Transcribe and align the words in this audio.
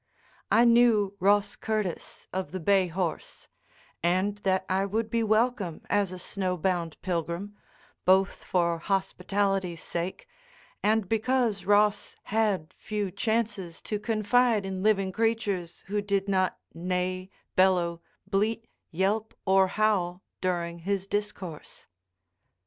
I 0.49 0.65
knew 0.65 1.15
Ross 1.19 1.55
Curtis 1.55 2.27
of 2.33 2.51
the 2.53 2.59
Bay 2.59 2.87
Horse, 2.87 3.47
and 4.01 4.39
that 4.39 4.65
I 4.67 4.83
would 4.83 5.11
be 5.11 5.21
welcome 5.21 5.81
as 5.91 6.11
a 6.11 6.17
snow 6.17 6.57
bound 6.57 6.99
pilgrim, 7.03 7.55
both 8.03 8.43
for 8.43 8.79
hospitality's 8.79 9.83
sake 9.83 10.27
and 10.81 11.07
because 11.07 11.65
Ross 11.65 12.15
had 12.33 12.73
few 12.79 13.11
chances 13.11 13.79
to 13.83 13.99
confide 13.99 14.65
in 14.65 14.81
living 14.81 15.11
creatures 15.11 15.83
who 15.85 16.01
did 16.01 16.27
not 16.27 16.57
neigh, 16.73 17.29
bellow, 17.55 18.01
bleat, 18.25 18.65
yelp, 18.89 19.35
or 19.45 19.67
howl 19.67 20.23
during 20.41 20.79
his 20.79 21.05
discourse. 21.05 21.85